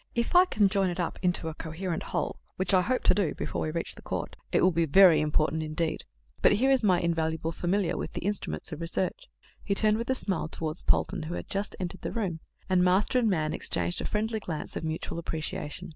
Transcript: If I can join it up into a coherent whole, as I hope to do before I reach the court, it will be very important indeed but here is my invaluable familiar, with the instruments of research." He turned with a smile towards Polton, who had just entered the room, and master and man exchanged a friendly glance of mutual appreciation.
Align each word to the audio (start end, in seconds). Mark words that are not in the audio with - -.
If 0.15 0.35
I 0.35 0.45
can 0.45 0.67
join 0.67 0.89
it 0.89 0.99
up 0.99 1.19
into 1.21 1.47
a 1.47 1.53
coherent 1.53 2.01
whole, 2.01 2.39
as 2.59 2.73
I 2.73 2.81
hope 2.81 3.03
to 3.03 3.13
do 3.13 3.35
before 3.35 3.67
I 3.67 3.69
reach 3.69 3.93
the 3.93 4.01
court, 4.01 4.35
it 4.51 4.63
will 4.63 4.71
be 4.71 4.85
very 4.87 5.21
important 5.21 5.61
indeed 5.61 6.05
but 6.41 6.53
here 6.53 6.71
is 6.71 6.81
my 6.81 6.99
invaluable 6.99 7.51
familiar, 7.51 7.95
with 7.95 8.13
the 8.13 8.25
instruments 8.25 8.71
of 8.71 8.81
research." 8.81 9.29
He 9.63 9.75
turned 9.75 9.99
with 9.99 10.09
a 10.09 10.15
smile 10.15 10.47
towards 10.47 10.81
Polton, 10.81 11.21
who 11.21 11.35
had 11.35 11.47
just 11.51 11.75
entered 11.79 12.01
the 12.01 12.11
room, 12.11 12.39
and 12.67 12.83
master 12.83 13.19
and 13.19 13.29
man 13.29 13.53
exchanged 13.53 14.01
a 14.01 14.05
friendly 14.05 14.39
glance 14.39 14.75
of 14.75 14.83
mutual 14.83 15.19
appreciation. 15.19 15.89